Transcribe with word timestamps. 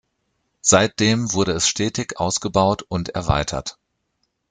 Seitdem 0.61 1.31
wurde 1.33 1.51
es 1.51 1.67
stetig 1.67 2.17
ausgebaut 2.19 2.81
und 2.89 3.09
erweitert. 3.09 3.77